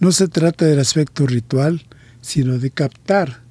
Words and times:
No 0.00 0.12
se 0.12 0.28
trata 0.28 0.64
del 0.64 0.78
aspecto 0.78 1.26
ritual, 1.26 1.82
sino 2.22 2.58
de 2.58 2.70
captar, 2.70 3.42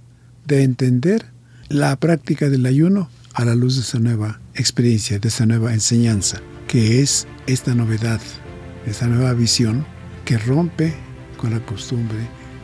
de 0.48 0.64
entender 0.64 1.28
la 1.68 1.96
práctica 1.96 2.50
del 2.50 2.66
ayuno 2.66 3.08
a 3.36 3.46
la 3.46 3.54
luz 3.54 3.76
de 3.76 3.84
esa 3.84 4.00
nueva 4.00 4.40
experiencia, 4.56 5.20
de 5.20 5.28
esa 5.28 5.46
nueva 5.46 5.76
enseñanza, 5.76 6.42
que 6.68 7.04
es 7.04 7.28
esta 7.46 7.76
novedad, 7.76 8.20
esta 8.88 9.06
nueva 9.06 9.34
visión 9.34 9.86
que 10.26 10.40
rompe 10.40 10.96
con 11.38 11.52
la 11.52 11.64
costumbre 11.64 12.18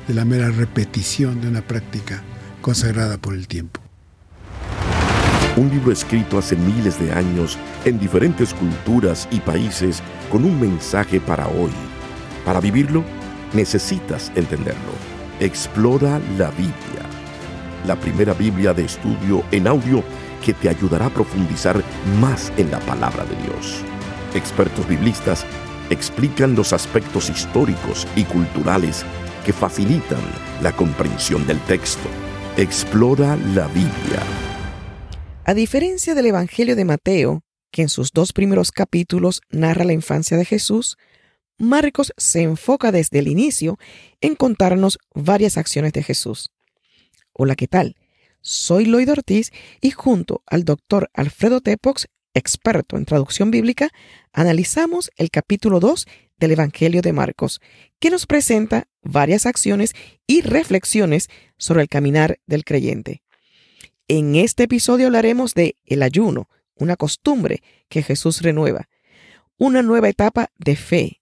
de 0.08 0.16
la 0.16 0.26
mera 0.26 0.50
repetición 0.50 1.40
de 1.40 1.50
una 1.50 1.62
práctica 1.62 2.24
consagrada 2.62 3.20
por 3.20 3.36
el 3.36 3.48
tiempo. 3.48 3.82
Un 5.58 5.70
libro 5.70 5.92
escrito 5.92 6.40
hace 6.40 6.56
miles 6.56 7.00
de 7.00 7.12
años 7.12 7.56
en 7.86 8.00
diferentes 8.00 8.52
culturas 8.56 9.28
y 9.30 9.42
países 9.42 10.02
con 10.32 10.44
un 10.44 10.60
mensaje 10.60 11.22
para 11.22 11.48
hoy. 11.48 11.72
Para 12.44 12.60
vivirlo, 12.60 13.04
necesitas 13.56 14.32
entenderlo. 14.36 14.92
Explora 15.40 16.20
la 16.38 16.52
Biblia, 16.52 17.04
la 17.86 17.96
primera 17.96 18.34
Biblia 18.34 18.74
de 18.74 18.86
estudio 18.86 19.43
en 19.52 19.68
audio 19.68 20.04
que 20.43 20.54
te 20.54 20.70
ayudará 20.70 21.07
a 21.07 21.10
profundizar 21.10 21.82
más 22.20 22.52
en 22.57 22.70
la 22.70 22.79
palabra 22.82 23.26
de 23.26 23.36
Dios. 23.43 23.82
Expertos 24.36 24.88
biblistas 24.88 25.46
explican 25.89 26.56
los 26.56 26.74
aspectos 26.74 27.29
históricos 27.29 28.07
y 28.15 28.24
culturales 28.24 29.04
que 29.46 29.54
facilitan 29.54 30.21
la 30.62 30.71
comprensión 30.71 31.46
del 31.48 31.60
texto. 31.62 32.09
Explora 32.58 33.38
la 33.53 33.67
Biblia. 33.67 34.22
A 35.45 35.53
diferencia 35.53 36.16
del 36.16 36.28
Evangelio 36.28 36.76
de 36.76 36.86
Mateo, 36.86 37.42
que 37.72 37.84
en 37.84 37.90
sus 37.90 38.12
dos 38.12 38.34
primeros 38.34 38.72
capítulos 38.72 39.42
narra 39.52 39.84
la 39.84 39.94
infancia 39.94 40.38
de 40.38 40.45
Jesús, 40.45 40.98
Marcos 41.58 42.14
se 42.17 42.41
enfoca 42.41 42.91
desde 42.91 43.19
el 43.19 43.30
inicio 43.30 43.80
en 44.19 44.36
contarnos 44.36 45.00
varias 45.14 45.58
acciones 45.58 45.94
de 45.94 46.03
Jesús. 46.03 46.50
Hola, 47.31 47.55
¿qué 47.55 47.67
tal? 47.67 47.95
Soy 48.42 48.86
Lloyd 48.86 49.09
Ortiz 49.09 49.52
y 49.80 49.92
junto 49.92 50.44
al 50.45 50.66
doctor 50.66 51.09
Alfredo 51.14 51.62
Tepox, 51.62 52.08
experto 52.34 52.97
en 52.97 53.06
traducción 53.06 53.52
bíblica, 53.52 53.89
analizamos 54.34 55.12
el 55.16 55.30
capítulo 55.31 55.80
2 55.80 56.06
del 56.38 56.52
Evangelio 56.52 57.02
de 57.02 57.14
Marcos, 57.14 57.62
que 58.00 58.09
nos 58.09 58.25
presenta 58.25 58.90
varias 59.02 59.45
acciones 59.45 59.94
y 60.28 60.42
reflexiones 60.42 61.30
sobre 61.58 61.84
el 61.84 61.88
caminar 61.88 62.40
del 62.45 62.66
creyente. 62.66 63.23
En 64.09 64.36
este 64.36 64.64
episodio 64.64 65.06
hablaremos 65.06 65.53
de 65.53 65.78
el 65.86 66.03
ayuno, 66.03 66.50
una 66.75 66.97
costumbre 66.97 67.64
que 67.88 68.03
Jesús 68.03 68.42
renueva, 68.42 68.90
una 69.58 69.81
nueva 69.81 70.09
etapa 70.09 70.52
de 70.58 70.75
fe, 70.75 71.22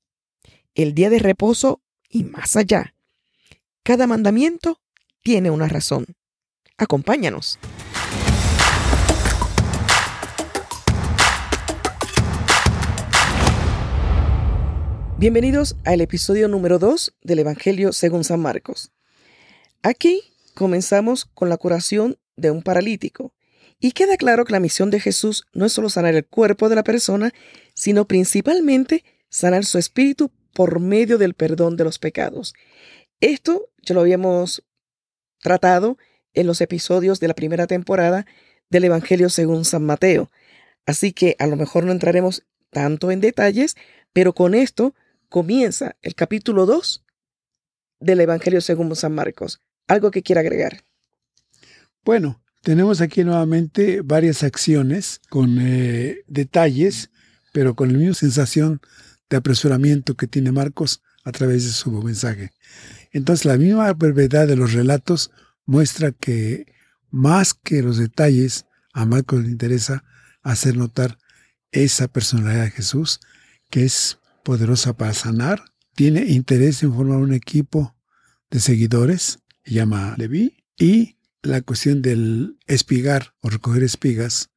el 0.75 0.95
día 0.95 1.09
de 1.09 1.19
reposo 1.19 1.81
y 2.09 2.23
más 2.23 2.55
allá. 2.55 2.95
Cada 3.83 4.07
mandamiento 4.07 4.79
tiene 5.21 5.51
una 5.51 5.67
razón. 5.67 6.05
Acompáñanos. 6.77 7.59
Bienvenidos 15.17 15.75
al 15.85 16.01
episodio 16.01 16.47
número 16.47 16.79
2 16.79 17.15
del 17.21 17.39
Evangelio 17.39 17.93
según 17.93 18.23
San 18.23 18.41
Marcos. 18.41 18.91
Aquí 19.83 20.21
comenzamos 20.55 21.25
con 21.25 21.49
la 21.49 21.57
curación 21.57 22.17
de 22.35 22.51
un 22.51 22.63
paralítico 22.63 23.33
y 23.79 23.91
queda 23.91 24.17
claro 24.17 24.43
que 24.43 24.53
la 24.53 24.59
misión 24.59 24.89
de 24.89 24.99
Jesús 24.99 25.45
no 25.53 25.65
es 25.65 25.73
solo 25.73 25.89
sanar 25.89 26.15
el 26.15 26.25
cuerpo 26.25 26.67
de 26.67 26.75
la 26.75 26.83
persona, 26.83 27.31
sino 27.73 28.07
principalmente 28.07 29.03
sanar 29.29 29.65
su 29.65 29.77
espíritu 29.77 30.31
por 30.53 30.79
medio 30.79 31.17
del 31.17 31.33
perdón 31.33 31.75
de 31.77 31.83
los 31.83 31.99
pecados. 31.99 32.53
Esto 33.19 33.69
ya 33.81 33.95
lo 33.95 34.01
habíamos 34.01 34.63
tratado 35.39 35.97
en 36.33 36.47
los 36.47 36.61
episodios 36.61 37.19
de 37.19 37.27
la 37.27 37.33
primera 37.33 37.67
temporada 37.67 38.25
del 38.69 38.85
Evangelio 38.85 39.29
según 39.29 39.65
San 39.65 39.85
Mateo. 39.85 40.31
Así 40.85 41.13
que 41.13 41.35
a 41.39 41.47
lo 41.47 41.55
mejor 41.55 41.85
no 41.85 41.91
entraremos 41.91 42.43
tanto 42.69 43.11
en 43.11 43.21
detalles, 43.21 43.75
pero 44.13 44.33
con 44.33 44.55
esto 44.55 44.95
comienza 45.29 45.95
el 46.01 46.15
capítulo 46.15 46.65
2 46.65 47.03
del 47.99 48.21
Evangelio 48.21 48.61
según 48.61 48.95
San 48.95 49.13
Marcos. 49.13 49.59
¿Algo 49.87 50.11
que 50.11 50.23
quiera 50.23 50.41
agregar? 50.41 50.83
Bueno, 52.03 52.41
tenemos 52.61 53.01
aquí 53.01 53.23
nuevamente 53.23 54.01
varias 54.01 54.43
acciones 54.43 55.21
con 55.29 55.57
eh, 55.61 56.23
detalles, 56.27 57.11
pero 57.51 57.75
con 57.75 57.91
la 57.91 57.99
misma 57.99 58.13
sensación 58.13 58.81
de 59.33 59.37
apresuramiento 59.37 60.15
que 60.15 60.27
tiene 60.27 60.51
Marcos 60.51 61.01
a 61.23 61.31
través 61.31 61.63
de 61.63 61.71
su 61.71 61.91
mensaje. 62.03 62.51
Entonces, 63.11 63.45
la 63.45 63.57
misma 63.57 63.91
brevedad 63.93 64.47
de 64.47 64.55
los 64.55 64.73
relatos 64.73 65.31
muestra 65.65 66.11
que 66.11 66.71
más 67.09 67.55
que 67.55 67.81
los 67.81 67.97
detalles, 67.97 68.67
a 68.93 69.07
Marcos 69.07 69.43
le 69.43 69.49
interesa 69.49 70.03
hacer 70.43 70.77
notar 70.77 71.17
esa 71.71 72.07
personalidad 72.07 72.65
de 72.65 72.69
Jesús, 72.69 73.21
que 73.71 73.85
es 73.85 74.19
poderosa 74.43 74.95
para 74.95 75.15
sanar, 75.15 75.65
tiene 75.95 76.25
interés 76.25 76.83
en 76.83 76.93
formar 76.93 77.17
un 77.17 77.33
equipo 77.33 77.95
de 78.51 78.59
seguidores, 78.59 79.39
se 79.65 79.73
llama 79.73 80.13
Leví, 80.19 80.63
y 80.77 81.17
la 81.41 81.61
cuestión 81.61 82.03
del 82.03 82.59
espigar 82.67 83.33
o 83.41 83.49
recoger 83.49 83.81
espigas 83.81 84.51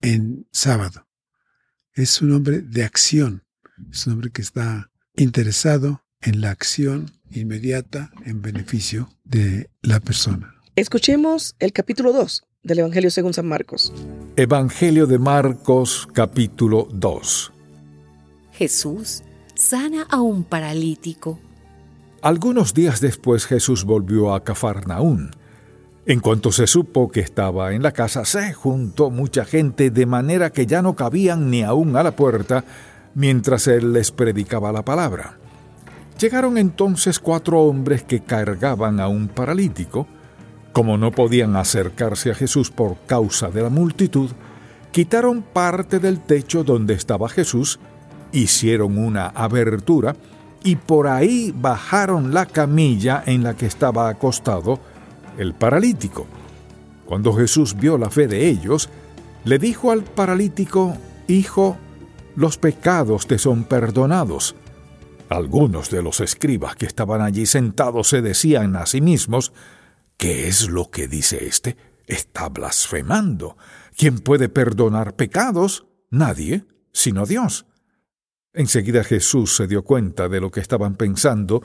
en 0.00 0.46
sábado. 0.50 1.06
Es 1.92 2.22
un 2.22 2.32
hombre 2.32 2.62
de 2.62 2.84
acción, 2.84 3.43
es 3.90 4.06
un 4.06 4.14
hombre 4.14 4.30
que 4.30 4.42
está 4.42 4.90
interesado 5.16 6.02
en 6.20 6.40
la 6.40 6.50
acción 6.50 7.10
inmediata 7.30 8.10
en 8.24 8.42
beneficio 8.42 9.08
de 9.24 9.70
la 9.82 10.00
persona. 10.00 10.54
Escuchemos 10.76 11.54
el 11.58 11.72
capítulo 11.72 12.12
2 12.12 12.44
del 12.62 12.78
Evangelio 12.80 13.10
según 13.10 13.34
San 13.34 13.46
Marcos. 13.46 13.92
Evangelio 14.36 15.06
de 15.06 15.18
Marcos 15.18 16.08
capítulo 16.12 16.88
2. 16.92 17.52
Jesús 18.52 19.22
sana 19.54 20.06
a 20.08 20.20
un 20.20 20.44
paralítico. 20.44 21.38
Algunos 22.22 22.74
días 22.74 23.00
después 23.00 23.46
Jesús 23.46 23.84
volvió 23.84 24.34
a 24.34 24.42
Cafarnaún 24.42 25.30
en 26.06 26.20
cuanto 26.20 26.52
se 26.52 26.66
supo 26.66 27.10
que 27.10 27.20
estaba 27.20 27.72
en 27.72 27.82
la 27.82 27.92
casa, 27.92 28.26
se 28.26 28.52
juntó 28.52 29.08
mucha 29.10 29.46
gente 29.46 29.90
de 29.90 30.04
manera 30.04 30.50
que 30.50 30.66
ya 30.66 30.82
no 30.82 30.94
cabían 30.94 31.50
ni 31.50 31.62
aún 31.62 31.96
a 31.96 32.02
la 32.02 32.14
puerta 32.14 32.62
mientras 33.14 33.66
él 33.66 33.92
les 33.92 34.10
predicaba 34.10 34.72
la 34.72 34.84
palabra. 34.84 35.38
Llegaron 36.18 36.58
entonces 36.58 37.18
cuatro 37.18 37.60
hombres 37.60 38.02
que 38.04 38.20
cargaban 38.20 39.00
a 39.00 39.08
un 39.08 39.28
paralítico. 39.28 40.06
Como 40.72 40.96
no 40.96 41.10
podían 41.10 41.56
acercarse 41.56 42.30
a 42.30 42.34
Jesús 42.34 42.70
por 42.70 42.96
causa 43.06 43.50
de 43.50 43.62
la 43.62 43.70
multitud, 43.70 44.30
quitaron 44.92 45.42
parte 45.42 45.98
del 45.98 46.20
techo 46.20 46.64
donde 46.64 46.94
estaba 46.94 47.28
Jesús, 47.28 47.78
hicieron 48.32 48.98
una 48.98 49.26
abertura 49.26 50.16
y 50.62 50.76
por 50.76 51.08
ahí 51.08 51.54
bajaron 51.54 52.32
la 52.32 52.46
camilla 52.46 53.22
en 53.26 53.42
la 53.42 53.54
que 53.54 53.66
estaba 53.66 54.08
acostado, 54.08 54.80
el 55.36 55.52
paralítico. 55.52 56.26
Cuando 57.04 57.34
Jesús 57.34 57.76
vio 57.76 57.98
la 57.98 58.08
fe 58.08 58.26
de 58.26 58.48
ellos, 58.48 58.88
le 59.44 59.58
dijo 59.58 59.90
al 59.90 60.04
paralítico, 60.04 60.96
Hijo, 61.26 61.76
los 62.36 62.58
pecados 62.58 63.26
te 63.26 63.38
son 63.38 63.64
perdonados. 63.64 64.54
Algunos 65.28 65.90
de 65.90 66.02
los 66.02 66.20
escribas 66.20 66.76
que 66.76 66.86
estaban 66.86 67.20
allí 67.20 67.46
sentados 67.46 68.08
se 68.08 68.22
decían 68.22 68.76
a 68.76 68.86
sí 68.86 69.00
mismos, 69.00 69.52
¿qué 70.16 70.48
es 70.48 70.68
lo 70.68 70.90
que 70.90 71.08
dice 71.08 71.46
éste? 71.46 71.76
Está 72.06 72.48
blasfemando. 72.48 73.56
¿Quién 73.96 74.18
puede 74.18 74.48
perdonar 74.48 75.16
pecados? 75.16 75.86
Nadie, 76.10 76.64
sino 76.92 77.26
Dios. 77.26 77.66
Enseguida 78.52 79.02
Jesús 79.02 79.56
se 79.56 79.66
dio 79.66 79.82
cuenta 79.82 80.28
de 80.28 80.40
lo 80.40 80.50
que 80.50 80.60
estaban 80.60 80.94
pensando 80.96 81.62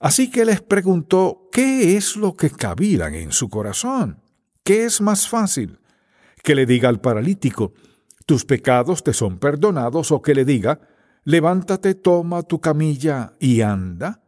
Así 0.00 0.30
que 0.30 0.46
les 0.46 0.62
preguntó 0.62 1.50
qué 1.52 1.98
es 1.98 2.16
lo 2.16 2.34
que 2.34 2.48
cavilan 2.48 3.14
en 3.14 3.32
su 3.32 3.50
corazón. 3.50 4.22
¿Qué 4.64 4.84
es 4.84 5.02
más 5.02 5.28
fácil? 5.28 5.78
¿Que 6.42 6.54
le 6.54 6.64
diga 6.64 6.88
al 6.88 7.02
paralítico, 7.02 7.74
tus 8.26 8.44
pecados 8.44 9.02
te 9.02 9.12
son 9.12 9.38
perdonados, 9.38 10.12
o 10.12 10.22
que 10.22 10.34
le 10.34 10.44
diga, 10.44 10.80
levántate, 11.24 11.94
toma 11.94 12.42
tu 12.42 12.60
camilla 12.60 13.34
y 13.38 13.60
anda? 13.60 14.22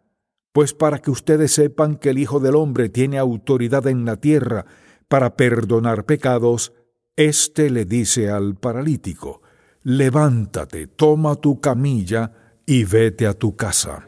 Pues 0.53 0.75
para 0.75 0.99
que 0.99 1.11
ustedes 1.11 1.53
sepan 1.53 1.97
que 1.97 2.11
el 2.11 2.19
Hijo 2.19 2.41
del 2.41 2.57
Hombre 2.57 2.89
tiene 2.89 3.19
autoridad 3.19 3.87
en 3.87 4.05
la 4.05 4.17
tierra 4.17 4.67
para 5.09 5.37
perdonar 5.37 6.05
pecados, 6.05 6.73
éste 7.17 7.71
le 7.71 7.85
dice 7.85 8.31
al 8.31 8.57
paralítico, 8.57 9.43
levántate, 9.83 10.87
toma 10.87 11.37
tu 11.37 11.61
camilla 11.61 12.33
y 12.67 12.85
vete 12.85 13.27
a 13.27 13.35
tu 13.35 13.57
casa. 13.57 14.07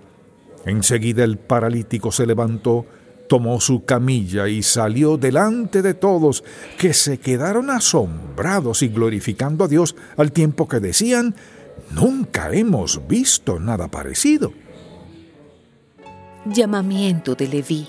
Enseguida 0.65 1.25
el 1.25 1.39
paralítico 1.39 2.11
se 2.11 2.27
levantó, 2.27 2.87
tomó 3.29 3.61
su 3.61 3.85
camilla 3.85 4.49
y 4.49 4.63
salió 4.63 5.17
delante 5.17 5.83
de 5.83 5.95
todos, 5.95 6.45
que 6.79 6.93
se 6.93 7.19
quedaron 7.19 7.71
asombrados 7.71 8.83
y 8.83 8.89
glorificando 8.89 9.65
a 9.65 9.69
Dios 9.69 9.97
al 10.17 10.33
tiempo 10.33 10.69
que 10.69 10.81
decían, 10.81 11.35
Nunca 11.91 12.53
hemos 12.53 13.07
visto 13.07 13.61
nada 13.61 13.89
parecido. 13.89 14.53
Llamamiento 16.45 17.35
de 17.35 17.49
Leví. 17.49 17.89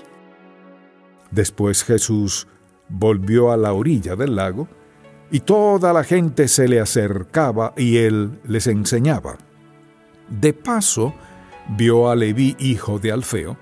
Después 1.30 1.84
Jesús 1.84 2.46
volvió 2.88 3.50
a 3.50 3.56
la 3.56 3.72
orilla 3.72 4.16
del 4.16 4.36
lago, 4.36 4.68
y 5.30 5.40
toda 5.40 5.92
la 5.92 6.04
gente 6.04 6.46
se 6.46 6.68
le 6.68 6.80
acercaba 6.80 7.72
y 7.76 7.96
él 7.98 8.38
les 8.44 8.68
enseñaba. 8.68 9.38
De 10.28 10.52
paso, 10.52 11.14
vio 11.76 12.08
a 12.08 12.14
Leví, 12.14 12.54
hijo 12.60 13.00
de 13.00 13.10
Alfeo, 13.10 13.56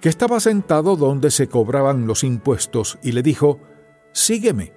que 0.00 0.08
estaba 0.08 0.40
sentado 0.40 0.96
donde 0.96 1.30
se 1.30 1.48
cobraban 1.48 2.06
los 2.06 2.24
impuestos, 2.24 2.98
y 3.02 3.12
le 3.12 3.22
dijo, 3.22 3.60
Sígueme. 4.12 4.72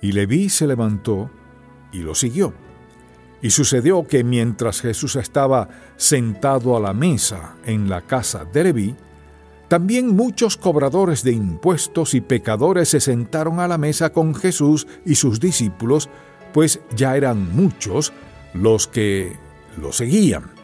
Y 0.00 0.12
Leví 0.12 0.48
se 0.48 0.66
levantó 0.66 1.30
y 1.92 1.98
lo 1.98 2.14
siguió. 2.14 2.54
Y 3.42 3.50
sucedió 3.50 4.06
que 4.06 4.24
mientras 4.24 4.80
Jesús 4.80 5.16
estaba 5.16 5.68
sentado 5.96 6.76
a 6.76 6.80
la 6.80 6.94
mesa 6.94 7.56
en 7.66 7.90
la 7.90 8.02
casa 8.02 8.44
de 8.44 8.64
Leví, 8.64 8.96
también 9.68 10.16
muchos 10.16 10.56
cobradores 10.56 11.22
de 11.22 11.32
impuestos 11.32 12.14
y 12.14 12.20
pecadores 12.20 12.88
se 12.88 13.00
sentaron 13.00 13.60
a 13.60 13.68
la 13.68 13.78
mesa 13.78 14.12
con 14.12 14.34
Jesús 14.34 14.86
y 15.04 15.14
sus 15.14 15.40
discípulos, 15.40 16.08
pues 16.52 16.80
ya 16.96 17.16
eran 17.16 17.54
muchos 17.54 18.12
los 18.52 18.88
que 18.88 19.36
lo 19.80 19.92
seguían. 19.92 20.59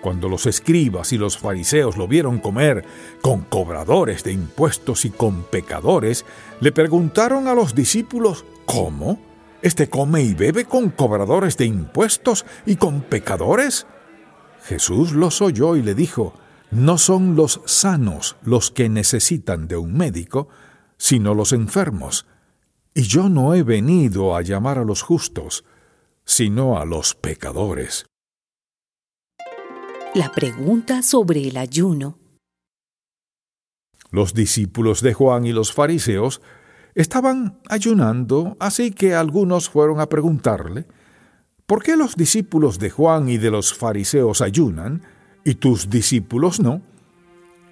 Cuando 0.00 0.28
los 0.28 0.46
escribas 0.46 1.12
y 1.12 1.18
los 1.18 1.38
fariseos 1.38 1.96
lo 1.96 2.06
vieron 2.06 2.38
comer 2.38 2.84
con 3.20 3.42
cobradores 3.42 4.22
de 4.22 4.32
impuestos 4.32 5.04
y 5.04 5.10
con 5.10 5.42
pecadores, 5.42 6.24
le 6.60 6.70
preguntaron 6.72 7.48
a 7.48 7.54
los 7.54 7.74
discípulos, 7.74 8.44
¿cómo? 8.64 9.18
¿Este 9.60 9.88
come 9.88 10.22
y 10.22 10.34
bebe 10.34 10.66
con 10.66 10.90
cobradores 10.90 11.56
de 11.56 11.64
impuestos 11.64 12.46
y 12.64 12.76
con 12.76 13.00
pecadores? 13.00 13.86
Jesús 14.64 15.12
los 15.12 15.42
oyó 15.42 15.74
y 15.74 15.82
le 15.82 15.94
dijo, 15.94 16.34
no 16.70 16.98
son 16.98 17.34
los 17.34 17.60
sanos 17.64 18.36
los 18.42 18.70
que 18.70 18.88
necesitan 18.88 19.66
de 19.66 19.76
un 19.76 19.96
médico, 19.96 20.48
sino 20.96 21.34
los 21.34 21.52
enfermos. 21.52 22.26
Y 22.94 23.02
yo 23.02 23.28
no 23.28 23.54
he 23.54 23.62
venido 23.62 24.36
a 24.36 24.42
llamar 24.42 24.78
a 24.78 24.84
los 24.84 25.02
justos, 25.02 25.64
sino 26.24 26.78
a 26.78 26.84
los 26.84 27.14
pecadores. 27.14 28.07
La 30.14 30.32
pregunta 30.32 31.02
sobre 31.02 31.46
el 31.46 31.56
ayuno. 31.56 32.18
Los 34.10 34.34
discípulos 34.34 35.02
de 35.02 35.14
Juan 35.14 35.46
y 35.46 35.52
los 35.52 35.72
fariseos 35.72 36.40
estaban 36.94 37.60
ayunando, 37.68 38.56
así 38.58 38.90
que 38.90 39.14
algunos 39.14 39.68
fueron 39.68 40.00
a 40.00 40.08
preguntarle, 40.08 40.86
¿por 41.66 41.82
qué 41.82 41.96
los 41.96 42.16
discípulos 42.16 42.78
de 42.78 42.90
Juan 42.90 43.28
y 43.28 43.36
de 43.36 43.50
los 43.50 43.74
fariseos 43.74 44.40
ayunan? 44.40 45.02
y 45.48 45.54
tus 45.54 45.88
discípulos 45.88 46.60
no? 46.60 46.82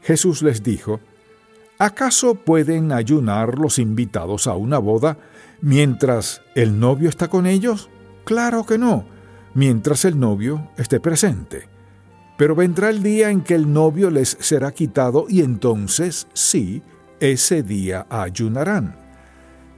Jesús 0.02 0.42
les 0.42 0.62
dijo, 0.62 1.00
¿acaso 1.78 2.34
pueden 2.34 2.90
ayunar 2.90 3.58
los 3.58 3.78
invitados 3.78 4.46
a 4.46 4.54
una 4.54 4.78
boda 4.78 5.18
mientras 5.60 6.40
el 6.54 6.80
novio 6.80 7.10
está 7.10 7.28
con 7.28 7.46
ellos? 7.46 7.90
Claro 8.24 8.64
que 8.64 8.78
no, 8.78 9.04
mientras 9.52 10.06
el 10.06 10.18
novio 10.18 10.70
esté 10.78 11.00
presente. 11.00 11.75
Pero 12.36 12.54
vendrá 12.54 12.90
el 12.90 13.02
día 13.02 13.30
en 13.30 13.42
que 13.42 13.54
el 13.54 13.72
novio 13.72 14.10
les 14.10 14.36
será 14.40 14.72
quitado 14.72 15.26
y 15.28 15.40
entonces 15.40 16.28
sí, 16.34 16.82
ese 17.20 17.62
día 17.62 18.06
ayunarán. 18.10 18.96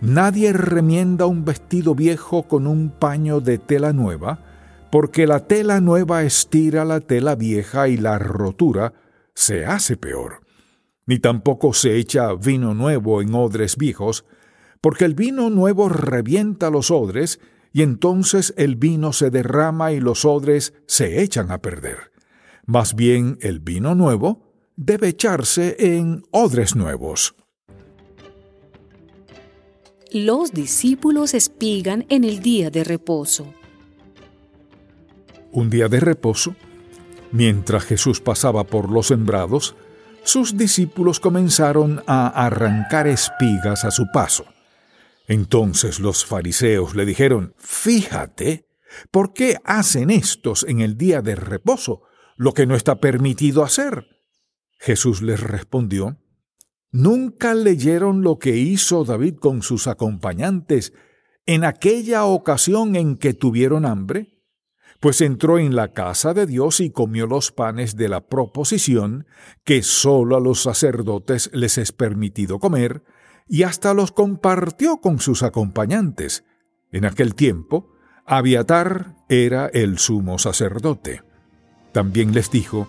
Nadie 0.00 0.52
remienda 0.52 1.26
un 1.26 1.44
vestido 1.44 1.94
viejo 1.94 2.44
con 2.44 2.66
un 2.66 2.90
paño 2.90 3.40
de 3.40 3.58
tela 3.58 3.92
nueva, 3.92 4.40
porque 4.90 5.26
la 5.26 5.46
tela 5.46 5.80
nueva 5.80 6.22
estira 6.22 6.84
la 6.84 7.00
tela 7.00 7.34
vieja 7.34 7.88
y 7.88 7.96
la 7.96 8.18
rotura 8.18 8.94
se 9.34 9.66
hace 9.66 9.96
peor. 9.96 10.40
Ni 11.06 11.18
tampoco 11.18 11.72
se 11.72 11.96
echa 11.96 12.32
vino 12.34 12.74
nuevo 12.74 13.22
en 13.22 13.34
odres 13.34 13.76
viejos, 13.76 14.24
porque 14.80 15.04
el 15.04 15.14
vino 15.14 15.50
nuevo 15.50 15.88
revienta 15.88 16.70
los 16.70 16.90
odres, 16.90 17.40
y 17.72 17.82
entonces 17.82 18.54
el 18.56 18.76
vino 18.76 19.12
se 19.12 19.30
derrama 19.30 19.92
y 19.92 20.00
los 20.00 20.24
odres 20.24 20.74
se 20.86 21.22
echan 21.22 21.50
a 21.50 21.58
perder. 21.58 22.17
Más 22.68 22.94
bien 22.94 23.36
el 23.40 23.58
vino 23.58 23.96
nuevo 23.96 24.52
debe 24.76 25.08
echarse 25.08 25.74
en 25.96 26.22
odres 26.30 26.76
nuevos. 26.76 27.34
Los 30.12 30.52
discípulos 30.52 31.34
espigan 31.34 32.06
en 32.08 32.22
el 32.22 32.38
día 32.38 32.70
de 32.70 32.84
reposo 32.84 33.52
un 35.52 35.70
día 35.70 35.88
de 35.88 36.00
reposo, 36.00 36.54
mientras 37.32 37.84
Jesús 37.84 38.20
pasaba 38.20 38.64
por 38.64 38.90
los 38.90 39.08
sembrados, 39.08 39.74
sus 40.24 40.56
discípulos 40.56 41.20
comenzaron 41.20 42.02
a 42.06 42.28
arrancar 42.28 43.06
espigas 43.06 43.84
a 43.84 43.90
su 43.90 44.06
paso. 44.12 44.44
Entonces 45.26 46.00
los 46.00 46.24
fariseos 46.24 46.94
le 46.94 47.06
dijeron, 47.06 47.54
Fíjate, 47.58 48.66
¿por 49.10 49.32
qué 49.32 49.58
hacen 49.64 50.10
estos 50.10 50.64
en 50.68 50.80
el 50.80 50.96
día 50.96 51.22
de 51.22 51.34
reposo 51.34 52.02
lo 52.38 52.54
que 52.54 52.66
no 52.66 52.74
está 52.74 53.00
permitido 53.00 53.62
hacer? 53.62 54.06
Jesús 54.78 55.20
les 55.20 55.40
respondió, 55.40 56.16
¿Nunca 56.90 57.52
leyeron 57.52 58.22
lo 58.22 58.38
que 58.38 58.56
hizo 58.56 59.04
David 59.04 59.34
con 59.34 59.60
sus 59.60 59.86
acompañantes 59.86 60.94
en 61.44 61.64
aquella 61.64 62.24
ocasión 62.24 62.96
en 62.96 63.18
que 63.18 63.34
tuvieron 63.34 63.84
hambre? 63.84 64.38
pues 65.00 65.20
entró 65.20 65.58
en 65.58 65.76
la 65.76 65.92
casa 65.92 66.34
de 66.34 66.46
Dios 66.46 66.80
y 66.80 66.90
comió 66.90 67.26
los 67.26 67.52
panes 67.52 67.96
de 67.96 68.08
la 68.08 68.26
proposición, 68.26 69.26
que 69.64 69.82
sólo 69.82 70.36
a 70.36 70.40
los 70.40 70.62
sacerdotes 70.62 71.50
les 71.52 71.78
es 71.78 71.92
permitido 71.92 72.58
comer, 72.58 73.04
y 73.46 73.62
hasta 73.62 73.94
los 73.94 74.12
compartió 74.12 74.98
con 74.98 75.20
sus 75.20 75.42
acompañantes. 75.42 76.44
En 76.90 77.04
aquel 77.04 77.34
tiempo, 77.34 77.92
Abiatar 78.26 79.16
era 79.28 79.68
el 79.68 79.98
sumo 79.98 80.38
sacerdote. 80.38 81.22
También 81.98 82.32
les 82.32 82.48
dijo, 82.52 82.86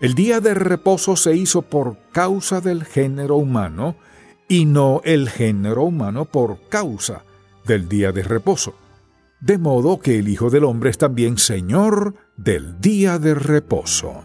el 0.00 0.16
día 0.16 0.40
de 0.40 0.54
reposo 0.54 1.14
se 1.14 1.36
hizo 1.36 1.62
por 1.62 1.96
causa 2.10 2.60
del 2.60 2.84
género 2.84 3.36
humano, 3.36 3.94
y 4.48 4.64
no 4.64 5.00
el 5.04 5.30
género 5.30 5.84
humano 5.84 6.24
por 6.24 6.58
causa 6.68 7.22
del 7.64 7.88
día 7.88 8.10
de 8.10 8.24
reposo 8.24 8.74
de 9.40 9.58
modo 9.58 10.00
que 10.00 10.18
el 10.18 10.28
Hijo 10.28 10.50
del 10.50 10.64
Hombre 10.64 10.90
es 10.90 10.98
también 10.98 11.38
Señor 11.38 12.14
del 12.36 12.80
día 12.80 13.20
de 13.20 13.34
reposo. 13.34 14.22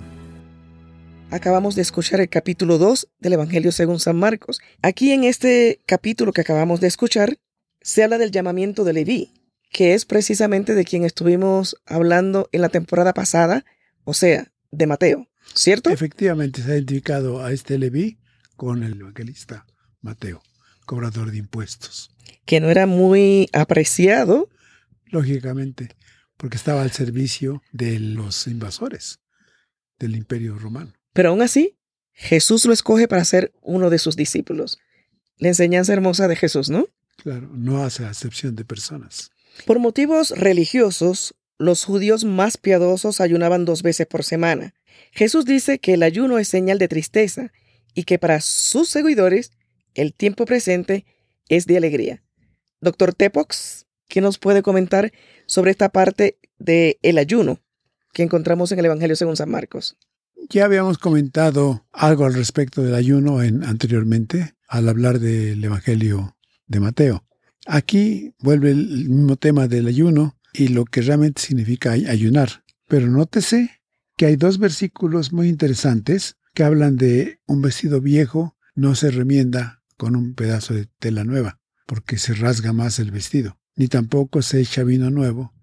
Acabamos 1.30 1.76
de 1.76 1.82
escuchar 1.84 2.20
el 2.20 2.30
capítulo 2.30 2.78
2 2.78 3.10
del 3.20 3.34
Evangelio 3.34 3.72
según 3.72 4.00
San 4.00 4.16
Marcos. 4.16 4.62
Aquí 4.82 5.12
en 5.12 5.26
este 5.26 5.82
capítulo 5.88 6.34
que 6.34 6.42
acabamos 6.42 6.82
de 6.82 6.88
escuchar, 6.88 7.38
se 7.82 8.04
habla 8.04 8.18
del 8.18 8.32
llamamiento 8.32 8.84
de 8.84 8.94
Leví, 8.94 9.34
que 9.72 9.96
es 9.96 10.06
precisamente 10.06 10.76
de 10.76 10.86
quien 10.86 11.04
estuvimos 11.04 11.78
hablando 11.88 12.48
en 12.52 12.62
la 12.62 12.70
temporada 12.70 13.14
pasada, 13.14 13.66
o 14.08 14.14
sea, 14.14 14.54
de 14.72 14.88
Mateo, 14.88 15.28
¿cierto? 15.54 15.90
Efectivamente, 15.90 16.64
se 16.64 16.72
ha 16.72 16.76
identificado 16.76 17.44
a 17.44 17.52
este 17.52 17.78
Leví 17.78 18.18
con 18.56 18.84
el 18.84 19.02
evangelista 19.02 19.66
Mateo, 20.00 20.42
cobrador 20.86 21.30
de 21.30 21.40
impuestos. 21.40 22.10
Que 22.46 22.62
no 22.62 22.70
era 22.70 22.88
muy 22.88 23.50
apreciado 23.52 24.50
lógicamente, 25.08 25.90
porque 26.38 26.56
estaba 26.56 26.84
al 26.84 26.92
servicio 26.92 27.62
de 27.74 28.00
los 28.00 28.48
invasores 28.48 29.20
del 30.00 30.16
imperio 30.16 30.58
romano. 30.58 30.94
Pero 31.12 31.32
aún 31.32 31.42
así, 31.42 31.78
Jesús 32.14 32.64
lo 32.64 32.72
escoge 32.72 33.10
para 33.10 33.26
ser 33.26 33.52
uno 33.62 33.90
de 33.90 34.00
sus 34.00 34.16
discípulos. 34.16 34.80
La 35.38 35.50
enseñanza 35.50 35.92
hermosa 35.92 36.30
de 36.30 36.38
Jesús, 36.38 36.70
¿no? 36.70 36.88
Claro, 37.18 37.50
no 37.52 37.84
hace 37.84 38.06
acepción 38.06 38.56
de 38.56 38.64
personas. 38.64 39.32
Por 39.66 39.80
motivos 39.80 40.30
religiosos, 40.30 41.36
los 41.58 41.84
judíos 41.84 42.24
más 42.24 42.58
piadosos 42.58 43.22
ayunaban 43.22 43.66
dos 43.66 43.84
veces 43.84 44.08
por 44.08 44.24
semana. 44.24 44.74
Jesús 45.12 45.46
dice 45.46 45.80
que 45.80 45.94
el 45.94 46.04
ayuno 46.04 46.38
es 46.38 46.48
señal 46.48 46.80
de 46.80 46.88
tristeza 46.88 47.52
y 47.94 48.04
que 48.04 48.20
para 48.20 48.42
sus 48.42 48.90
seguidores 48.90 49.52
el 49.96 50.14
tiempo 50.14 50.46
presente 50.46 51.06
es 51.50 51.66
de 51.66 51.78
alegría. 51.78 52.24
Doctor 52.80 53.14
Tepox, 53.14 53.88
¿Qué 54.08 54.22
nos 54.22 54.38
puede 54.38 54.64
comentar 54.64 55.12
sobre 55.46 55.72
esta 55.72 55.90
parte 55.90 56.40
del 56.58 56.98
el 57.02 57.18
ayuno 57.18 57.60
que 58.14 58.24
encontramos 58.24 58.72
en 58.72 58.80
el 58.80 58.86
Evangelio 58.86 59.16
según 59.16 59.36
San 59.36 59.50
Marcos? 59.50 59.98
Ya 60.50 60.66
habíamos 60.66 60.98
comentado 60.98 61.86
algo 61.92 62.26
al 62.26 62.34
respecto 62.34 62.82
del 62.82 62.96
ayuno 62.96 63.44
en, 63.44 63.64
anteriormente 63.64 64.56
al 64.68 64.88
hablar 64.88 65.20
del 65.20 65.62
Evangelio 65.64 66.38
de 66.68 66.80
Mateo. 66.80 67.26
Aquí 67.66 68.34
vuelve 68.40 68.72
el 68.72 69.10
mismo 69.10 69.36
tema 69.36 69.68
del 69.68 69.88
ayuno 69.88 70.37
y 70.58 70.70
lo 70.70 70.86
que 70.86 71.02
realmente 71.02 71.42
significa 71.42 71.92
ayunar. 71.92 72.64
Pero 72.88 73.08
nótese 73.08 73.82
que 74.16 74.26
hay 74.26 74.36
dos 74.36 74.58
versículos 74.58 75.32
muy 75.32 75.48
interesantes 75.48 76.38
que 76.54 76.64
hablan 76.64 76.98
de 76.98 77.40
un 77.46 77.62
vestido 77.62 78.02
viejo 78.02 78.58
no 78.76 78.96
se 78.96 79.12
remienda 79.12 79.84
con 79.96 80.16
un 80.16 80.34
pedazo 80.34 80.74
de 80.74 80.88
tela 81.00 81.24
nueva, 81.24 81.60
porque 81.86 82.18
se 82.18 82.34
rasga 82.34 82.74
más 82.74 83.00
el 83.00 83.12
vestido 83.12 83.58
ni 83.78 83.88
tampoco 83.88 84.42
se 84.42 84.60
echa 84.60 84.84
vino 84.84 85.10
nuevo 85.10 85.54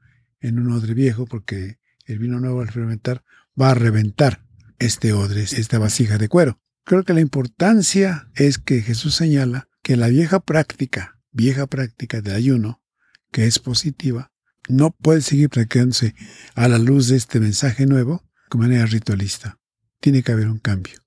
en 0.40 0.58
un 0.58 0.72
odre 0.72 0.94
viejo, 0.94 1.26
porque 1.26 1.78
el 2.06 2.18
vino 2.18 2.40
nuevo 2.40 2.60
al 2.60 2.70
fermentar 2.70 3.24
va 3.60 3.72
a 3.72 3.74
reventar. 3.74 4.42
este 4.80 5.12
odre, 5.12 5.42
esta 5.42 5.78
vasija 5.78 6.18
de 6.18 6.28
cuero. 6.28 6.60
Creo 6.84 7.04
que 7.04 7.14
la 7.14 7.20
importancia 7.20 8.28
es 8.34 8.58
que 8.58 8.82
Jesús 8.82 9.14
señala 9.14 9.68
que 9.82 9.96
la 9.96 10.08
vieja 10.08 10.40
práctica, 10.40 11.20
vieja 11.30 11.66
práctica 11.66 12.20
de 12.20 12.34
ayuno, 12.34 12.82
que 13.30 13.46
es 13.46 13.60
positiva, 13.60 14.32
no 14.68 14.90
puede 14.90 15.20
seguir 15.20 15.50
practicándose 15.50 16.14
a 16.54 16.68
la 16.68 16.78
luz 16.78 17.08
de 17.08 17.16
este 17.16 17.40
mensaje 17.40 17.86
nuevo 17.86 18.24
de 18.50 18.58
manera 18.58 18.86
ritualista. 18.86 19.58
Tiene 20.00 20.22
que 20.22 20.32
haber 20.32 20.48
un 20.48 20.58
cambio. 20.58 21.00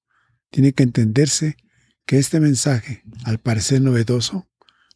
Tiene 0.50 0.74
que 0.74 0.84
entenderse 0.84 1.58
que 2.06 2.20
este 2.20 2.40
mensaje, 2.40 3.04
al 3.26 3.40
parecer 3.40 3.82
novedoso, 3.82 4.48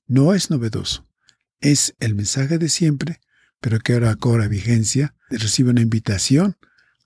no 0.08 0.34
es 0.34 0.50
novedoso. 0.50 1.08
Es 1.60 1.96
el 2.00 2.16
mensaje 2.16 2.58
de 2.58 2.70
siempre, 2.70 3.20
pero 3.60 3.80
que 3.80 3.94
ahora 3.94 4.16
cobra 4.16 4.48
vigencia, 4.48 5.16
recibe 5.30 5.70
una 5.70 5.82
invitación 5.82 6.58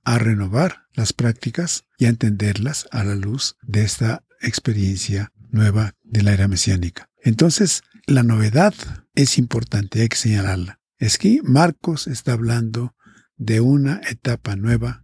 a 0.03 0.19
renovar 0.19 0.85
las 0.93 1.13
prácticas 1.13 1.85
y 1.97 2.05
a 2.05 2.09
entenderlas 2.09 2.87
a 2.91 3.03
la 3.03 3.15
luz 3.15 3.57
de 3.63 3.83
esta 3.83 4.23
experiencia 4.41 5.31
nueva 5.49 5.93
de 6.03 6.21
la 6.21 6.33
era 6.33 6.47
mesiánica. 6.47 7.09
Entonces, 7.23 7.81
la 8.05 8.23
novedad 8.23 8.73
es 9.15 9.37
importante, 9.37 10.01
hay 10.01 10.09
que 10.09 10.17
señalarla. 10.17 10.79
Es 10.97 11.17
que 11.17 11.41
Marcos 11.43 12.07
está 12.07 12.33
hablando 12.33 12.95
de 13.37 13.59
una 13.59 14.01
etapa 14.09 14.55
nueva 14.55 15.03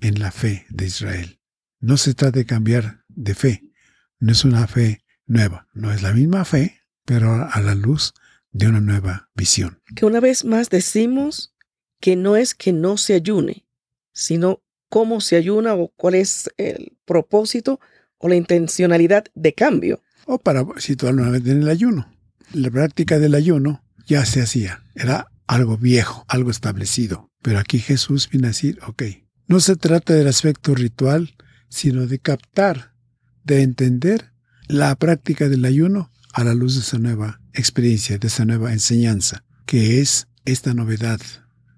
en 0.00 0.20
la 0.20 0.32
fe 0.32 0.66
de 0.68 0.86
Israel. 0.86 1.40
No 1.80 1.96
se 1.96 2.14
trata 2.14 2.38
de 2.38 2.46
cambiar 2.46 3.04
de 3.08 3.34
fe, 3.34 3.64
no 4.18 4.32
es 4.32 4.44
una 4.44 4.66
fe 4.66 5.02
nueva, 5.26 5.68
no 5.72 5.92
es 5.92 6.02
la 6.02 6.12
misma 6.12 6.44
fe, 6.44 6.82
pero 7.04 7.48
a 7.50 7.60
la 7.60 7.74
luz 7.74 8.12
de 8.52 8.68
una 8.68 8.80
nueva 8.80 9.30
visión. 9.34 9.80
Que 9.94 10.04
una 10.04 10.20
vez 10.20 10.44
más 10.44 10.68
decimos 10.68 11.54
que 12.00 12.16
no 12.16 12.36
es 12.36 12.54
que 12.54 12.72
no 12.72 12.96
se 12.98 13.14
ayune, 13.14 13.66
sino 14.12 14.62
cómo 14.88 15.20
se 15.20 15.36
ayuna 15.36 15.74
o 15.74 15.88
cuál 15.88 16.16
es 16.16 16.50
el 16.56 16.98
propósito 17.04 17.80
o 18.18 18.28
la 18.28 18.36
intencionalidad 18.36 19.24
de 19.34 19.54
cambio. 19.54 20.02
O 20.26 20.38
para 20.38 20.64
situarlo 20.78 21.22
nuevamente 21.22 21.50
en 21.52 21.62
el 21.62 21.68
ayuno. 21.68 22.12
La 22.52 22.70
práctica 22.70 23.18
del 23.18 23.34
ayuno 23.34 23.82
ya 24.06 24.26
se 24.26 24.42
hacía, 24.42 24.82
era 24.94 25.29
algo 25.50 25.76
viejo, 25.76 26.24
algo 26.28 26.52
establecido. 26.52 27.28
Pero 27.42 27.58
aquí 27.58 27.80
Jesús 27.80 28.28
viene 28.30 28.46
a 28.46 28.50
decir, 28.50 28.78
ok, 28.86 29.02
no 29.48 29.58
se 29.58 29.74
trata 29.74 30.14
del 30.14 30.28
aspecto 30.28 30.76
ritual, 30.76 31.34
sino 31.68 32.06
de 32.06 32.20
captar, 32.20 32.94
de 33.42 33.62
entender 33.62 34.32
la 34.68 34.94
práctica 34.94 35.48
del 35.48 35.64
ayuno 35.64 36.12
a 36.32 36.44
la 36.44 36.54
luz 36.54 36.76
de 36.76 36.82
esa 36.82 36.98
nueva 36.98 37.40
experiencia, 37.52 38.16
de 38.16 38.28
esa 38.28 38.44
nueva 38.44 38.72
enseñanza, 38.72 39.42
que 39.66 40.00
es 40.00 40.28
esta 40.44 40.72
novedad, 40.72 41.20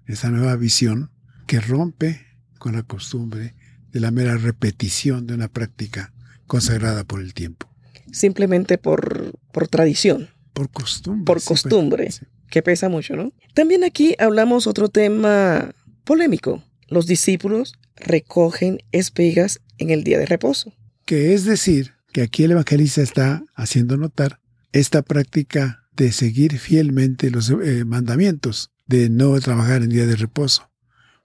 esta 0.05 0.29
nueva 0.29 0.55
visión 0.55 1.09
que 1.47 1.59
rompe 1.59 2.27
con 2.59 2.73
la 2.73 2.83
costumbre 2.83 3.55
de 3.91 3.99
la 3.99 4.11
mera 4.11 4.37
repetición 4.37 5.25
de 5.25 5.33
una 5.33 5.47
práctica 5.47 6.13
consagrada 6.45 7.05
por 7.05 7.21
el 7.21 7.33
tiempo. 7.33 7.73
Simplemente 8.11 8.77
por, 8.77 9.33
por 9.51 9.67
tradición. 9.67 10.29
Por 10.53 10.69
costumbre. 10.69 11.25
Por 11.25 11.43
costumbre, 11.43 12.11
que 12.53 12.61
pesa 12.61 12.87
mucho, 12.87 13.15
¿no? 13.15 13.33
También 13.55 13.83
aquí 13.83 14.15
hablamos 14.19 14.67
otro 14.67 14.87
tema 14.87 15.73
polémico. 16.03 16.63
Los 16.87 17.07
discípulos 17.07 17.73
recogen 17.95 18.83
espigas 18.91 19.59
en 19.79 19.89
el 19.89 20.03
día 20.03 20.19
de 20.19 20.27
reposo. 20.27 20.71
Que 21.03 21.33
es 21.33 21.45
decir, 21.45 21.93
que 22.11 22.21
aquí 22.21 22.43
el 22.43 22.51
evangelista 22.51 23.01
está 23.01 23.43
haciendo 23.55 23.97
notar 23.97 24.39
esta 24.71 25.01
práctica 25.01 25.87
de 25.95 26.11
seguir 26.11 26.59
fielmente 26.59 27.31
los 27.31 27.49
eh, 27.49 27.85
mandamientos, 27.85 28.69
de 28.85 29.09
no 29.09 29.39
trabajar 29.39 29.81
en 29.81 29.89
día 29.89 30.05
de 30.05 30.15
reposo. 30.15 30.69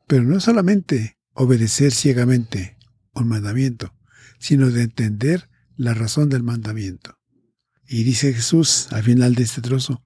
Pero 0.07 0.23
no 0.23 0.41
solamente 0.41 1.19
obedecer 1.35 1.93
ciegamente 1.93 2.79
un 3.13 3.29
mandamiento, 3.29 3.93
sino 4.39 4.71
de 4.71 4.85
entender 4.85 5.51
la 5.77 5.93
razón 5.93 6.31
del 6.31 6.43
mandamiento. 6.43 7.19
Y 7.87 8.05
dice 8.05 8.33
Jesús 8.33 8.89
al 8.93 9.03
final 9.03 9.35
de 9.35 9.43
este 9.43 9.61
trozo, 9.61 10.03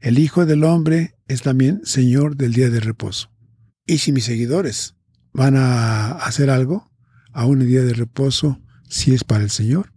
el 0.00 0.18
Hijo 0.18 0.46
del 0.46 0.64
Hombre 0.64 1.16
es 1.28 1.42
también 1.42 1.80
Señor 1.84 2.36
del 2.36 2.52
día 2.52 2.70
de 2.70 2.80
reposo. 2.80 3.30
Y 3.86 3.98
si 3.98 4.12
mis 4.12 4.24
seguidores 4.24 4.94
van 5.32 5.56
a 5.56 6.12
hacer 6.12 6.50
algo, 6.50 6.90
a 7.32 7.46
un 7.46 7.66
día 7.66 7.82
de 7.82 7.94
reposo, 7.94 8.60
si 8.88 9.12
es 9.12 9.24
para 9.24 9.42
el 9.42 9.50
Señor, 9.50 9.92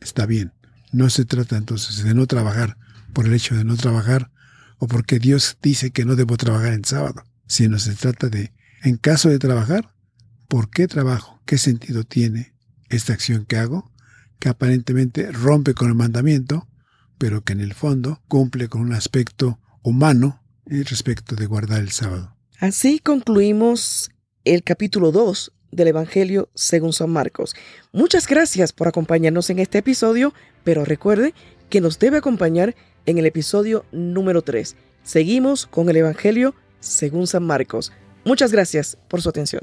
está 0.00 0.26
bien. 0.26 0.52
No 0.92 1.08
se 1.08 1.24
trata 1.24 1.56
entonces 1.56 2.04
de 2.04 2.14
no 2.14 2.26
trabajar 2.26 2.76
por 3.12 3.26
el 3.26 3.34
hecho 3.34 3.56
de 3.56 3.64
no 3.64 3.76
trabajar 3.76 4.30
o 4.78 4.86
porque 4.86 5.18
Dios 5.18 5.56
dice 5.62 5.90
que 5.90 6.04
no 6.04 6.16
debo 6.16 6.36
trabajar 6.36 6.72
en 6.72 6.84
sábado, 6.84 7.24
sino 7.46 7.78
se 7.78 7.94
trata 7.94 8.28
de, 8.28 8.52
en 8.82 8.96
caso 8.96 9.28
de 9.28 9.38
trabajar, 9.38 9.94
¿por 10.48 10.70
qué 10.70 10.86
trabajo? 10.88 11.40
¿Qué 11.46 11.56
sentido 11.56 12.04
tiene 12.04 12.54
esta 12.88 13.12
acción 13.12 13.46
que 13.46 13.56
hago? 13.56 13.90
Que 14.38 14.48
aparentemente 14.48 15.30
rompe 15.30 15.72
con 15.72 15.88
el 15.88 15.94
mandamiento, 15.94 16.68
pero 17.22 17.44
que 17.44 17.52
en 17.52 17.60
el 17.60 17.72
fondo 17.72 18.20
cumple 18.26 18.66
con 18.66 18.80
un 18.80 18.92
aspecto 18.94 19.60
humano 19.84 20.42
respecto 20.66 21.36
de 21.36 21.46
guardar 21.46 21.78
el 21.78 21.92
sábado. 21.92 22.34
Así 22.58 22.98
concluimos 22.98 24.10
el 24.44 24.64
capítulo 24.64 25.12
2 25.12 25.52
del 25.70 25.86
Evangelio 25.86 26.48
según 26.56 26.92
San 26.92 27.10
Marcos. 27.10 27.54
Muchas 27.92 28.26
gracias 28.26 28.72
por 28.72 28.88
acompañarnos 28.88 29.50
en 29.50 29.60
este 29.60 29.78
episodio, 29.78 30.34
pero 30.64 30.84
recuerde 30.84 31.32
que 31.70 31.80
nos 31.80 32.00
debe 32.00 32.16
acompañar 32.16 32.74
en 33.06 33.18
el 33.18 33.26
episodio 33.26 33.84
número 33.92 34.42
3. 34.42 34.74
Seguimos 35.04 35.66
con 35.66 35.88
el 35.90 35.98
Evangelio 35.98 36.56
según 36.80 37.28
San 37.28 37.44
Marcos. 37.44 37.92
Muchas 38.24 38.50
gracias 38.50 38.98
por 39.06 39.22
su 39.22 39.28
atención. 39.28 39.62